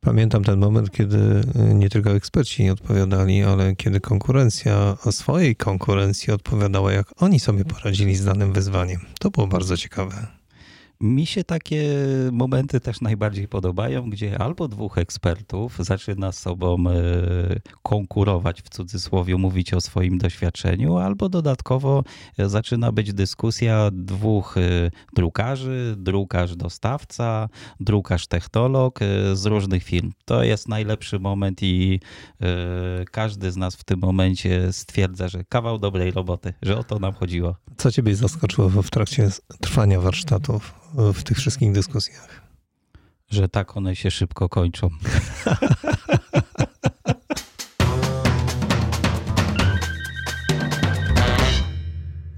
Pamiętam 0.00 0.44
ten 0.44 0.58
moment, 0.58 0.90
kiedy 0.90 1.18
y, 1.70 1.74
nie 1.74 1.88
tylko 1.90 2.10
eksperci 2.10 2.62
nie 2.62 2.72
odpowiadali, 2.72 3.42
ale 3.42 3.76
kiedy 3.76 4.00
konkurencja 4.00 4.96
o 5.04 5.12
swojej 5.12 5.56
konkurencji 5.56 6.32
odpowiadała, 6.32 6.92
jak 6.92 7.22
oni 7.22 7.40
sobie 7.40 7.64
poradzili 7.64 8.16
z 8.16 8.24
danym 8.24 8.52
wyzwaniem. 8.52 9.00
To 9.20 9.30
było 9.30 9.46
bardzo 9.46 9.76
ciekawe. 9.76 10.37
Mi 11.00 11.26
się 11.26 11.44
takie 11.44 11.94
momenty 12.32 12.80
też 12.80 13.00
najbardziej 13.00 13.48
podobają, 13.48 14.10
gdzie 14.10 14.38
albo 14.38 14.68
dwóch 14.68 14.98
ekspertów 14.98 15.76
zaczyna 15.80 16.32
z 16.32 16.38
sobą 16.38 16.84
e, 16.88 16.92
konkurować, 17.82 18.62
w 18.62 18.68
cudzysłowie 18.68 19.36
mówić 19.36 19.74
o 19.74 19.80
swoim 19.80 20.18
doświadczeniu, 20.18 20.96
albo 20.96 21.28
dodatkowo 21.28 22.04
e, 22.38 22.48
zaczyna 22.48 22.92
być 22.92 23.12
dyskusja 23.12 23.90
dwóch 23.92 24.56
e, 24.56 24.90
drukarzy, 25.14 25.94
drukarz 25.98 26.56
dostawca, 26.56 27.48
drukarz 27.80 28.26
technolog 28.26 28.98
z 29.34 29.46
różnych 29.46 29.82
firm. 29.82 30.12
To 30.24 30.42
jest 30.42 30.68
najlepszy 30.68 31.18
moment 31.18 31.62
i 31.62 32.00
każdy 33.10 33.52
z 33.52 33.56
nas 33.56 33.76
w 33.76 33.84
tym 33.84 34.00
momencie 34.00 34.72
stwierdza, 34.72 35.28
że 35.28 35.44
kawał 35.44 35.78
dobrej 35.78 36.10
roboty, 36.10 36.54
że 36.62 36.78
o 36.78 36.84
to 36.84 36.98
nam 36.98 37.12
chodziło. 37.12 37.54
Co 37.76 37.90
ciebie 37.90 38.16
zaskoczyło 38.16 38.68
w 38.68 38.90
trakcie 38.90 39.30
trwania 39.60 40.00
warsztatów? 40.00 40.87
W 40.94 41.22
tych 41.22 41.36
wszystkich 41.36 41.72
dyskusjach. 41.72 42.42
Że 43.30 43.48
tak 43.48 43.76
one 43.76 43.96
się 43.96 44.10
szybko 44.10 44.48
kończą. 44.48 44.88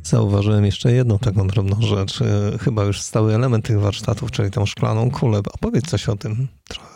Zauważyłem 0.02 0.64
jeszcze 0.64 0.92
jedną 0.92 1.18
taką 1.18 1.48
drobną 1.48 1.80
rzecz, 1.80 2.22
e, 2.22 2.58
chyba 2.58 2.84
już 2.84 3.02
stały 3.02 3.34
element 3.34 3.66
tych 3.66 3.80
warsztatów, 3.80 4.30
czyli 4.30 4.50
tą 4.50 4.66
szklaną 4.66 5.10
kulę. 5.10 5.38
Opowiedz 5.54 5.86
coś 5.86 6.08
o 6.08 6.16
tym 6.16 6.48
trochę. 6.68 6.90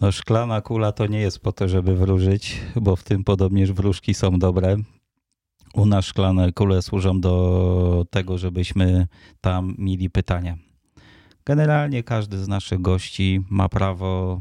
No 0.00 0.12
szklana 0.12 0.60
kula 0.60 0.92
to 0.92 1.06
nie 1.06 1.20
jest 1.20 1.38
po 1.38 1.52
to, 1.52 1.68
żeby 1.68 1.96
wróżyć, 1.96 2.60
bo 2.76 2.96
w 2.96 3.02
tym 3.02 3.24
podobnież 3.24 3.72
wróżki 3.72 4.14
są 4.14 4.38
dobre. 4.38 4.76
U 5.76 5.86
nas 5.86 6.04
szklane 6.04 6.52
kule 6.52 6.82
służą 6.82 7.20
do 7.20 8.06
tego, 8.10 8.38
żebyśmy 8.38 9.06
tam 9.40 9.74
mieli 9.78 10.10
pytania. 10.10 10.56
Generalnie 11.44 12.02
każdy 12.02 12.38
z 12.38 12.48
naszych 12.48 12.80
gości 12.80 13.40
ma 13.50 13.68
prawo, 13.68 14.40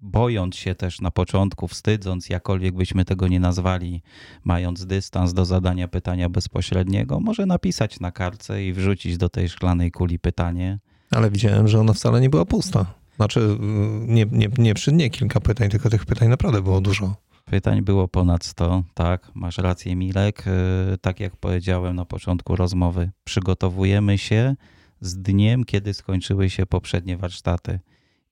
bojąc 0.00 0.56
się 0.56 0.74
też 0.74 1.00
na 1.00 1.10
początku, 1.10 1.68
wstydząc, 1.68 2.28
jakkolwiek 2.28 2.74
byśmy 2.74 3.04
tego 3.04 3.28
nie 3.28 3.40
nazwali, 3.40 4.02
mając 4.44 4.86
dystans 4.86 5.32
do 5.32 5.44
zadania 5.44 5.88
pytania 5.88 6.28
bezpośredniego, 6.28 7.20
może 7.20 7.46
napisać 7.46 8.00
na 8.00 8.12
kartce 8.12 8.64
i 8.64 8.72
wrzucić 8.72 9.16
do 9.16 9.28
tej 9.28 9.48
szklanej 9.48 9.90
kuli 9.90 10.18
pytanie. 10.18 10.78
Ale 11.10 11.30
widziałem, 11.30 11.68
że 11.68 11.80
ona 11.80 11.92
wcale 11.92 12.20
nie 12.20 12.30
była 12.30 12.44
pusta. 12.44 12.86
Znaczy, 13.16 13.56
nie, 14.00 14.26
nie, 14.32 14.48
nie 14.58 14.74
przy 14.74 14.92
dnie 14.92 15.10
kilka 15.10 15.40
pytań, 15.40 15.68
tylko 15.70 15.90
tych 15.90 16.06
pytań 16.06 16.28
naprawdę 16.28 16.62
było 16.62 16.80
dużo. 16.80 17.16
Pytań 17.50 17.82
było 17.82 18.08
ponad 18.08 18.44
100, 18.44 18.84
tak, 18.94 19.30
masz 19.34 19.58
rację, 19.58 19.96
Milek. 19.96 20.44
Y, 20.46 20.98
tak 20.98 21.20
jak 21.20 21.36
powiedziałem 21.36 21.96
na 21.96 22.04
początku 22.04 22.56
rozmowy, 22.56 23.10
przygotowujemy 23.24 24.18
się 24.18 24.56
z 25.00 25.16
dniem, 25.16 25.64
kiedy 25.64 25.94
skończyły 25.94 26.50
się 26.50 26.66
poprzednie 26.66 27.16
warsztaty. 27.16 27.80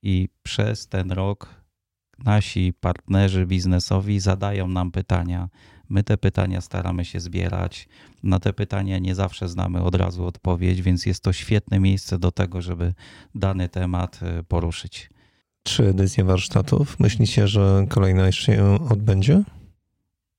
I 0.02 0.28
przez 0.42 0.88
ten 0.88 1.12
rok 1.12 1.54
nasi 2.18 2.72
partnerzy 2.80 3.46
biznesowi 3.46 4.20
zadają 4.20 4.68
nam 4.68 4.90
pytania. 4.90 5.48
My 5.88 6.02
te 6.02 6.18
pytania 6.18 6.60
staramy 6.60 7.04
się 7.04 7.20
zbierać. 7.20 7.88
Na 8.22 8.38
te 8.38 8.52
pytania 8.52 8.98
nie 8.98 9.14
zawsze 9.14 9.48
znamy 9.48 9.82
od 9.82 9.94
razu 9.94 10.26
odpowiedź, 10.26 10.82
więc 10.82 11.06
jest 11.06 11.22
to 11.22 11.32
świetne 11.32 11.80
miejsce 11.80 12.18
do 12.18 12.32
tego, 12.32 12.62
żeby 12.62 12.94
dany 13.34 13.68
temat 13.68 14.20
y, 14.40 14.44
poruszyć. 14.44 15.10
Trzy 15.62 15.88
edycje 15.88 16.24
warsztatów. 16.24 17.00
Myślicie, 17.00 17.48
że 17.48 17.86
kolejna 17.88 18.26
jeszcze 18.26 18.56
się 18.56 18.88
odbędzie? 18.90 19.42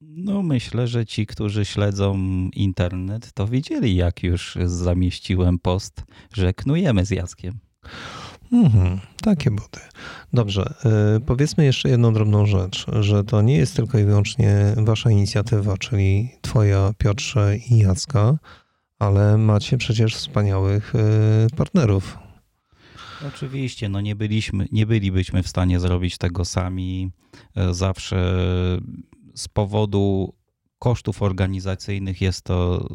No, 0.02 0.44
myślę, 0.44 0.88
że 0.88 1.06
ci, 1.06 1.26
którzy 1.26 1.66
śledzą 1.66 2.18
internet, 2.54 3.34
to 3.34 3.48
widzieli, 3.48 3.96
jak 3.96 4.24
już 4.24 4.58
zamieściłem 4.66 5.60
post, 5.60 6.04
że 6.34 6.54
knujemy 6.54 7.06
z 7.06 7.10
Jackiem. 7.10 7.60
Mhm, 8.52 9.00
takie 9.22 9.52
buty. 9.52 9.80
Dobrze, 10.34 10.74
yy, 11.14 11.20
powiedzmy 11.20 11.66
jeszcze 11.66 11.90
jedną 11.90 12.14
drobną 12.14 12.46
rzecz, 12.46 12.86
że 13.00 13.24
to 13.24 13.42
nie 13.42 13.58
jest 13.58 13.76
tylko 13.76 14.00
i 14.00 14.04
wyłącznie 14.04 14.74
wasza 14.78 15.12
inicjatywa, 15.12 15.78
czyli 15.78 16.32
twoja, 16.42 16.92
Piotrze 16.98 17.58
i 17.58 17.78
Jacka, 17.78 18.38
ale 19.00 19.38
macie 19.38 19.78
przecież 19.78 20.16
wspaniałych 20.16 20.94
yy, 20.96 21.58
partnerów 21.58 22.18
Oczywiście, 23.28 23.90
no 23.90 24.02
nie, 24.02 24.16
byliśmy, 24.16 24.68
nie 24.72 24.86
bylibyśmy 24.86 25.44
w 25.44 25.48
stanie 25.48 25.80
zrobić 25.80 26.18
tego 26.18 26.46
sami. 26.46 27.12
E, 27.56 27.74
zawsze 27.74 28.48
z 29.36 29.48
powodu 29.48 30.34
kosztów 30.80 31.22
organizacyjnych 31.22 32.22
jest 32.22 32.42
to, 32.42 32.88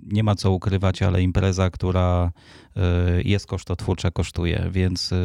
nie 0.00 0.22
ma 0.22 0.34
co 0.34 0.50
ukrywać, 0.50 1.02
ale 1.02 1.22
impreza, 1.22 1.70
która 1.70 2.32
e, 2.76 3.22
jest 3.22 3.46
kosztotwórcza, 3.46 4.10
kosztuje, 4.10 4.68
więc 4.70 5.12
e, 5.12 5.16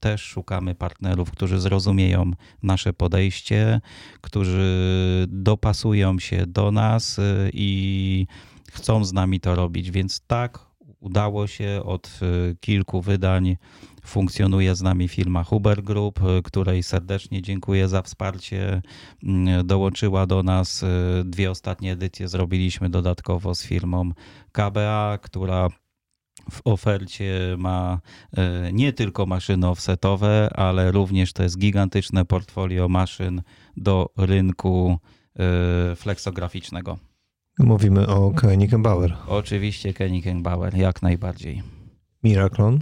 też 0.00 0.22
szukamy 0.22 0.74
partnerów, 0.74 1.30
którzy 1.30 1.60
zrozumieją 1.60 2.30
nasze 2.62 2.92
podejście, 2.92 3.80
którzy 4.20 5.26
dopasują 5.28 6.18
się 6.18 6.46
do 6.46 6.70
nas 6.70 7.20
i 7.52 8.26
chcą 8.72 9.04
z 9.04 9.12
nami 9.12 9.40
to 9.40 9.54
robić, 9.54 9.90
więc 9.90 10.20
tak 10.26 10.71
udało 11.02 11.46
się. 11.46 11.82
Od 11.84 12.20
kilku 12.60 13.00
wydań 13.00 13.56
funkcjonuje 14.04 14.74
z 14.74 14.82
nami 14.82 15.08
firma 15.08 15.44
Huber 15.44 15.82
Group, 15.82 16.20
której 16.44 16.82
serdecznie 16.82 17.42
dziękuję 17.42 17.88
za 17.88 18.02
wsparcie. 18.02 18.82
Dołączyła 19.64 20.26
do 20.26 20.42
nas 20.42 20.84
dwie 21.24 21.50
ostatnie 21.50 21.92
edycje, 21.92 22.28
zrobiliśmy 22.28 22.90
dodatkowo 22.90 23.54
z 23.54 23.62
firmą 23.62 24.10
KBA, 24.52 25.18
która 25.22 25.68
w 26.50 26.60
ofercie 26.64 27.56
ma 27.58 28.00
e, 28.36 28.72
nie 28.72 28.92
tylko 28.92 29.26
maszyny 29.26 29.68
offsetowe, 29.68 30.50
ale 30.54 30.92
również 30.92 31.32
to 31.32 31.42
jest 31.42 31.58
gigantyczne 31.58 32.24
portfolio 32.24 32.88
maszyn 32.88 33.42
do 33.76 34.10
rynku 34.16 34.98
e, 35.38 35.96
flexograficznego. 35.96 36.98
Mówimy 37.58 38.06
o 38.06 38.30
Koenig 38.30 38.76
Bauer. 38.76 39.16
Oczywiście 39.26 39.94
Koenig 39.94 40.42
Bauer, 40.42 40.76
jak 40.76 41.02
najbardziej. 41.02 41.62
Miraklon? 42.24 42.80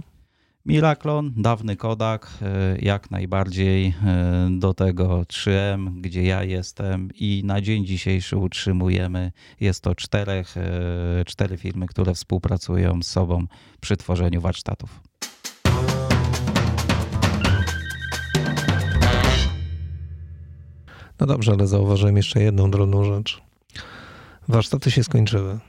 Miraklon, 0.65 1.33
dawny 1.37 1.75
Kodak, 1.75 2.31
e, 2.41 2.77
jak 2.79 3.11
najbardziej 3.11 3.87
e, 3.87 4.49
do 4.51 4.73
tego 4.73 5.21
3M, 5.21 6.01
gdzie 6.01 6.23
ja 6.23 6.43
jestem 6.43 7.09
i 7.15 7.41
na 7.45 7.61
dzień 7.61 7.85
dzisiejszy 7.85 8.37
utrzymujemy. 8.37 9.31
Jest 9.59 9.83
to 9.83 9.95
czterech, 9.95 10.57
e, 10.57 11.25
cztery 11.25 11.57
firmy, 11.57 11.87
które 11.87 12.13
współpracują 12.13 13.01
z 13.01 13.07
sobą 13.07 13.45
przy 13.81 13.97
tworzeniu 13.97 14.41
warsztatów. 14.41 15.01
No 21.19 21.27
dobrze, 21.27 21.51
ale 21.51 21.67
zauważyłem 21.67 22.17
jeszcze 22.17 22.41
jedną 22.41 22.71
drobną 22.71 23.03
rzecz. 23.03 23.50
Warsztaty 24.51 24.91
się 24.91 25.03
skończyły 25.03 25.59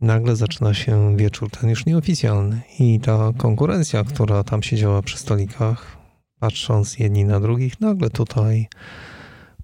nagle 0.00 0.36
zaczyna 0.36 0.74
się 0.74 1.16
wieczór 1.16 1.50
ten 1.50 1.70
już 1.70 1.86
nieoficjalny 1.86 2.62
i 2.78 3.00
ta 3.00 3.32
konkurencja, 3.36 4.04
która 4.04 4.44
tam 4.44 4.62
siedziała 4.62 5.02
przy 5.02 5.18
stolikach, 5.18 5.96
patrząc 6.38 6.98
jedni 6.98 7.24
na 7.24 7.40
drugich, 7.40 7.80
nagle 7.80 8.10
tutaj 8.10 8.68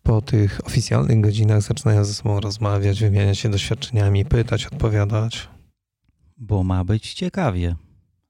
po 0.02 0.22
tych 0.22 0.60
oficjalnych 0.66 1.20
godzinach 1.20 1.62
zaczynają 1.62 2.04
ze 2.04 2.14
sobą 2.14 2.40
rozmawiać, 2.40 3.00
wymieniać 3.00 3.38
się 3.38 3.48
doświadczeniami, 3.48 4.24
pytać, 4.24 4.66
odpowiadać. 4.66 5.48
Bo 6.36 6.62
ma 6.64 6.84
być 6.84 7.14
ciekawie. 7.14 7.76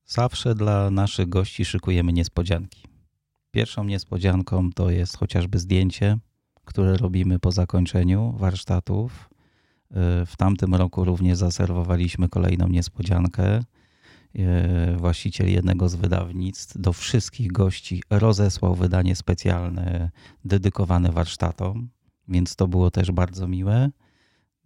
Zawsze 0.06 0.54
dla 0.54 0.90
naszych 0.90 1.28
gości 1.28 1.64
szykujemy 1.64 2.12
niespodzianki. 2.12 2.82
Pierwszą 3.50 3.84
niespodzianką 3.84 4.70
to 4.72 4.90
jest 4.90 5.16
chociażby 5.16 5.58
zdjęcie, 5.58 6.18
które 6.64 6.96
robimy 6.96 7.38
po 7.38 7.52
zakończeniu 7.52 8.34
warsztatów 8.38 9.35
w 10.26 10.32
tamtym 10.38 10.74
roku 10.74 11.04
również 11.04 11.38
zaserwowaliśmy 11.38 12.28
kolejną 12.28 12.68
niespodziankę. 12.68 13.60
E, 14.38 14.96
właściciel 14.96 15.52
jednego 15.52 15.88
z 15.88 15.94
wydawnictw 15.94 16.80
do 16.80 16.92
wszystkich 16.92 17.52
gości 17.52 18.02
rozesłał 18.10 18.74
wydanie 18.74 19.16
specjalne 19.16 20.10
dedykowane 20.44 21.12
warsztatom, 21.12 21.88
więc 22.28 22.56
to 22.56 22.68
było 22.68 22.90
też 22.90 23.12
bardzo 23.12 23.48
miłe. 23.48 23.90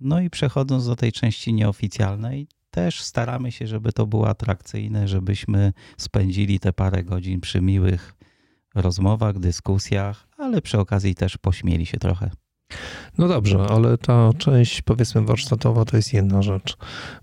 No 0.00 0.21
i 0.21 0.31
przechodząc 0.31 0.87
do 0.87 0.97
tej 0.97 1.12
części 1.12 1.53
nieoficjalnej, 1.53 2.49
też 2.71 3.03
staramy 3.03 3.53
się, 3.53 3.67
żeby 3.67 3.93
to 3.93 4.07
było 4.07 4.29
atrakcyjne, 4.29 5.09
żebyśmy 5.09 5.73
spędzili 5.99 6.61
te 6.61 6.73
parę 6.73 7.05
godzin 7.05 7.41
przy 7.41 7.61
miłych 7.61 8.15
rozmowach, 8.75 9.39
dyskusjach, 9.39 10.29
ale 10.39 10.62
przy 10.62 10.79
okazji 10.79 11.15
też 11.15 11.39
pośmieli 11.39 11.87
się 11.87 11.99
trochę. 11.99 12.31
No 13.19 13.29
dobrze, 13.29 13.59
ale 13.71 13.99
ta 13.99 14.31
część 14.39 14.83
powiedzmy 14.83 15.23
warsztatowa 15.23 15.85
to 15.85 15.97
jest 15.97 16.12
jedna 16.12 16.43
rzecz. 16.43 16.77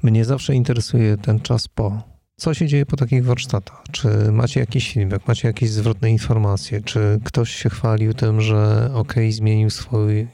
Mnie 0.04 0.26
zawsze 0.26 0.56
interesuje 0.56 1.18
ten 1.18 1.40
czas 1.40 1.68
po. 1.68 2.02
Co 2.40 2.54
się 2.54 2.68
dzieje 2.68 2.86
po 2.86 2.98
takich 2.98 3.26
warsztatach? 3.26 3.84
Czy 3.92 4.08
macie 4.32 4.60
jakiś 4.60 4.94
feedback, 4.94 5.28
macie 5.28 5.48
jakieś 5.48 5.70
zwrotne 5.70 6.12
informacje? 6.12 6.82
Czy 6.82 7.20
ktoś 7.24 7.56
się 7.56 7.70
chwalił 7.70 8.14
tym, 8.14 8.42
że 8.42 8.90
OK, 8.94 9.14
zmienił 9.30 9.70
swój, 9.70 10.28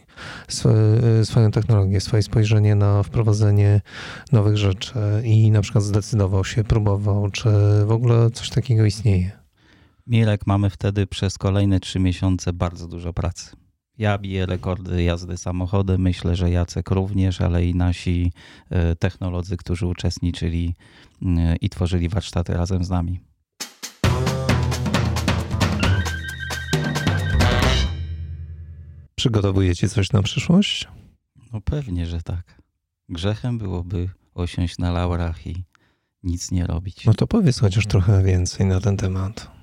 swoją 1.24 1.52
technologię, 1.52 2.02
swoje 2.02 2.24
spojrzenie 2.24 2.76
na 2.76 3.04
wprowadzenie 3.04 3.82
nowych 4.32 4.58
rzeczy 4.58 4.94
i 5.24 5.52
na 5.52 5.62
przykład 5.62 5.84
zdecydował 5.84 6.46
się, 6.46 6.64
próbował? 6.64 7.30
Czy 7.30 7.50
w 7.86 7.92
ogóle 7.92 8.32
coś 8.32 8.50
takiego 8.50 8.86
istnieje? 8.86 9.32
Mirek, 10.08 10.48
mamy 10.48 10.70
wtedy 10.70 11.08
przez 11.08 11.38
kolejne 11.38 11.80
trzy 11.80 12.00
miesiące 12.00 12.54
bardzo 12.54 12.88
dużo 12.88 13.14
pracy 13.14 13.63
ja 13.98 14.18
biję 14.18 14.46
rekordy 14.46 15.04
jazdy 15.04 15.38
samochodem, 15.38 16.02
myślę, 16.02 16.36
że 16.36 16.50
Jacek 16.50 16.92
również, 16.92 17.42
ale 17.42 17.66
i 17.66 17.76
nasi 17.76 18.32
e, 18.70 18.96
technolodzy, 18.96 19.58
którzy 19.58 19.88
uczestniczyli 19.88 20.76
e, 21.22 21.56
i 21.56 21.70
tworzyli 21.70 22.10
warsztaty 22.10 22.54
razem 22.54 22.84
z 22.84 22.90
nami. 22.90 23.20
Przygotowujecie 29.16 29.90
coś 29.90 30.12
na 30.12 30.22
przyszłość? 30.22 30.88
No 31.54 31.62
pewnie, 31.62 32.06
że 32.06 32.22
tak. 32.22 32.62
Grzechem 33.10 33.58
byłoby 33.58 34.10
osiąść 34.34 34.78
na 34.78 34.92
laurach 34.92 35.48
i 35.48 35.64
nic 36.24 36.52
nie 36.52 36.68
robić. 36.68 37.06
No 37.06 37.14
to 37.14 37.28
powiedz 37.28 37.60
chociaż 37.60 37.88
trochę 37.88 38.24
więcej 38.24 38.66
na 38.66 38.80
ten 38.80 38.98
temat. 38.98 39.63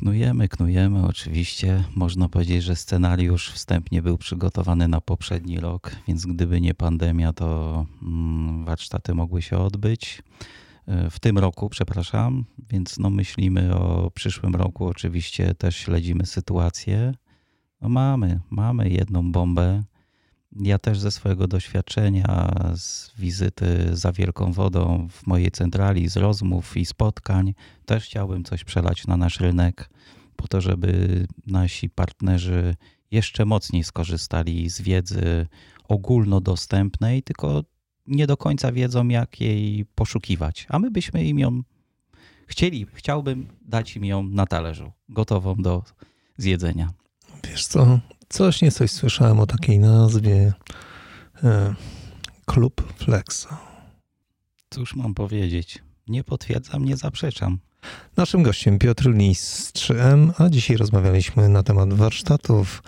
Knujemy, 0.00 0.48
knujemy. 0.48 1.06
Oczywiście 1.06 1.84
można 1.96 2.28
powiedzieć, 2.28 2.62
że 2.62 2.76
scenariusz 2.76 3.50
wstępnie 3.50 4.02
był 4.02 4.18
przygotowany 4.18 4.88
na 4.88 5.00
poprzedni 5.00 5.60
rok, 5.60 5.90
więc 6.08 6.26
gdyby 6.26 6.60
nie 6.60 6.74
pandemia, 6.74 7.32
to 7.32 7.86
mm, 8.02 8.64
warsztaty 8.64 9.14
mogły 9.14 9.42
się 9.42 9.58
odbyć. 9.58 10.22
E, 10.86 11.10
w 11.10 11.20
tym 11.20 11.38
roku, 11.38 11.68
przepraszam, 11.68 12.44
więc 12.70 12.98
no 12.98 13.10
myślimy 13.10 13.74
o 13.74 14.10
przyszłym 14.10 14.54
roku. 14.54 14.86
Oczywiście 14.86 15.54
też 15.54 15.76
śledzimy 15.76 16.26
sytuację. 16.26 17.14
No 17.80 17.88
mamy, 17.88 18.40
mamy 18.50 18.90
jedną 18.90 19.32
bombę 19.32 19.82
ja 20.52 20.78
też 20.78 20.98
ze 20.98 21.10
swojego 21.10 21.48
doświadczenia, 21.48 22.54
z 22.76 23.12
wizyty 23.18 23.96
za 23.96 24.12
Wielką 24.12 24.52
Wodą 24.52 25.08
w 25.10 25.26
mojej 25.26 25.50
centrali, 25.50 26.08
z 26.08 26.16
rozmów 26.16 26.76
i 26.76 26.86
spotkań, 26.86 27.54
też 27.86 28.04
chciałbym 28.04 28.44
coś 28.44 28.64
przelać 28.64 29.06
na 29.06 29.16
nasz 29.16 29.40
rynek, 29.40 29.90
po 30.36 30.48
to, 30.48 30.60
żeby 30.60 31.26
nasi 31.46 31.90
partnerzy 31.90 32.76
jeszcze 33.10 33.44
mocniej 33.44 33.84
skorzystali 33.84 34.70
z 34.70 34.80
wiedzy 34.80 35.46
ogólnodostępnej, 35.88 37.22
tylko 37.22 37.62
nie 38.06 38.26
do 38.26 38.36
końca 38.36 38.72
wiedzą, 38.72 39.08
jak 39.08 39.40
jej 39.40 39.84
poszukiwać. 39.94 40.66
A 40.68 40.78
my 40.78 40.90
byśmy 40.90 41.24
im 41.24 41.38
ją 41.38 41.62
chcieli, 42.46 42.86
chciałbym 42.92 43.48
dać 43.62 43.96
im 43.96 44.04
ją 44.04 44.22
na 44.22 44.46
talerzu, 44.46 44.92
gotową 45.08 45.54
do 45.54 45.82
zjedzenia. 46.36 46.92
Wiesz 47.44 47.66
co, 47.66 48.00
Coś 48.32 48.62
nie 48.62 48.70
coś 48.70 48.90
słyszałem 48.90 49.40
o 49.40 49.46
takiej 49.46 49.78
nazwie 49.78 50.52
e, 51.44 51.74
Klub 52.46 52.92
Flexa. 52.96 53.48
Cóż 54.70 54.96
mam 54.96 55.14
powiedzieć? 55.14 55.78
Nie 56.08 56.24
potwierdzam, 56.24 56.84
nie 56.84 56.96
zaprzeczam. 56.96 57.58
Naszym 58.16 58.42
gościem 58.42 58.78
Piotr 58.78 59.10
Lis 59.14 59.40
z 59.40 59.72
3M, 59.72 60.32
a 60.38 60.48
dzisiaj 60.48 60.76
rozmawialiśmy 60.76 61.48
na 61.48 61.62
temat 61.62 61.92
warsztatów 61.92 62.82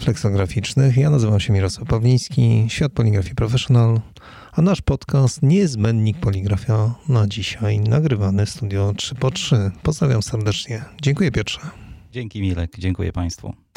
fleksograficznych. 0.00 0.96
Ja 0.96 1.10
nazywam 1.10 1.40
się 1.40 1.52
Mirosław 1.52 1.88
Pawliński, 1.88 2.66
Świat 2.68 2.92
Poligrafii 2.92 3.34
Professional, 3.34 4.00
a 4.52 4.62
nasz 4.62 4.80
podcast 4.82 5.42
Niezbędnik 5.42 6.20
Poligrafia 6.20 6.94
na 7.08 7.26
dzisiaj 7.26 7.80
nagrywany 7.80 8.46
w 8.46 8.50
studio 8.50 8.92
3x3. 8.92 9.70
Pozdrawiam 9.82 10.22
serdecznie. 10.22 10.84
Dziękuję 11.02 11.30
Piotrze. 11.30 11.60
Dzięki 12.12 12.40
Milek, 12.40 12.72
dziękuję 12.78 13.12
Państwu. 13.12 13.67